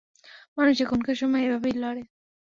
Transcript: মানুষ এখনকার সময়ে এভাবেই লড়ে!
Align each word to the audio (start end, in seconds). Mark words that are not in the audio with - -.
মানুষ 0.57 0.75
এখনকার 0.81 1.15
সময়ে 1.15 1.45
এভাবেই 1.47 1.75
লড়ে! 1.75 2.03